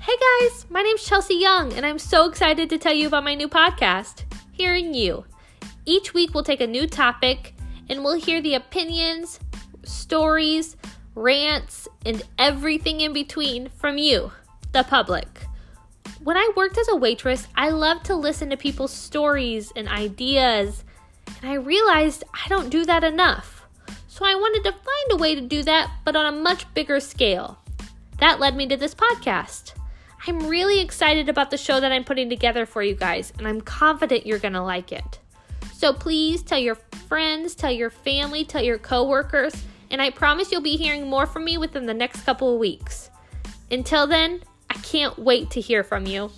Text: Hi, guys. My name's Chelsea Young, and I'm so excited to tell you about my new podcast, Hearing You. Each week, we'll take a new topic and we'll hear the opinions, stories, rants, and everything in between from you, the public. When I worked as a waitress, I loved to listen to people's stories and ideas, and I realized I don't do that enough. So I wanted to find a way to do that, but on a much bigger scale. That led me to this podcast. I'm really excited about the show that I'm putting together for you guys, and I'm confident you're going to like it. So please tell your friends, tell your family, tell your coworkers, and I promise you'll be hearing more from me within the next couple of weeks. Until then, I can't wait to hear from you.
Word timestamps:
Hi, 0.00 0.46
guys. 0.46 0.64
My 0.70 0.80
name's 0.80 1.04
Chelsea 1.04 1.34
Young, 1.34 1.72
and 1.72 1.84
I'm 1.84 1.98
so 1.98 2.28
excited 2.28 2.70
to 2.70 2.78
tell 2.78 2.92
you 2.92 3.08
about 3.08 3.24
my 3.24 3.34
new 3.34 3.48
podcast, 3.48 4.22
Hearing 4.52 4.94
You. 4.94 5.24
Each 5.86 6.14
week, 6.14 6.32
we'll 6.32 6.44
take 6.44 6.60
a 6.60 6.68
new 6.68 6.86
topic 6.86 7.54
and 7.90 8.04
we'll 8.04 8.18
hear 8.18 8.40
the 8.40 8.54
opinions, 8.54 9.40
stories, 9.82 10.76
rants, 11.16 11.88
and 12.06 12.22
everything 12.38 13.00
in 13.00 13.12
between 13.12 13.70
from 13.70 13.98
you, 13.98 14.30
the 14.70 14.84
public. 14.84 15.26
When 16.22 16.36
I 16.36 16.52
worked 16.56 16.78
as 16.78 16.88
a 16.88 16.96
waitress, 16.96 17.48
I 17.56 17.70
loved 17.70 18.06
to 18.06 18.14
listen 18.14 18.50
to 18.50 18.56
people's 18.56 18.92
stories 18.92 19.72
and 19.74 19.88
ideas, 19.88 20.84
and 21.42 21.50
I 21.50 21.54
realized 21.54 22.22
I 22.32 22.48
don't 22.48 22.70
do 22.70 22.84
that 22.84 23.02
enough. 23.02 23.66
So 24.06 24.24
I 24.24 24.36
wanted 24.36 24.62
to 24.64 24.72
find 24.72 25.10
a 25.10 25.16
way 25.16 25.34
to 25.34 25.40
do 25.40 25.64
that, 25.64 25.90
but 26.04 26.14
on 26.14 26.32
a 26.32 26.40
much 26.40 26.72
bigger 26.72 27.00
scale. 27.00 27.58
That 28.18 28.38
led 28.38 28.56
me 28.56 28.68
to 28.68 28.76
this 28.76 28.94
podcast. 28.94 29.74
I'm 30.28 30.46
really 30.46 30.80
excited 30.80 31.30
about 31.30 31.50
the 31.50 31.56
show 31.56 31.80
that 31.80 31.90
I'm 31.90 32.04
putting 32.04 32.28
together 32.28 32.66
for 32.66 32.82
you 32.82 32.94
guys, 32.94 33.32
and 33.38 33.48
I'm 33.48 33.62
confident 33.62 34.26
you're 34.26 34.38
going 34.38 34.52
to 34.52 34.62
like 34.62 34.92
it. 34.92 35.20
So 35.72 35.94
please 35.94 36.42
tell 36.42 36.58
your 36.58 36.74
friends, 36.74 37.54
tell 37.54 37.72
your 37.72 37.88
family, 37.88 38.44
tell 38.44 38.62
your 38.62 38.76
coworkers, 38.76 39.54
and 39.90 40.02
I 40.02 40.10
promise 40.10 40.52
you'll 40.52 40.60
be 40.60 40.76
hearing 40.76 41.08
more 41.08 41.24
from 41.24 41.46
me 41.46 41.56
within 41.56 41.86
the 41.86 41.94
next 41.94 42.26
couple 42.26 42.52
of 42.52 42.60
weeks. 42.60 43.08
Until 43.70 44.06
then, 44.06 44.42
I 44.68 44.74
can't 44.74 45.18
wait 45.18 45.48
to 45.52 45.62
hear 45.62 45.82
from 45.82 46.04
you. 46.04 46.30